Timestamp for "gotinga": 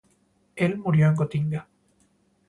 1.15-1.67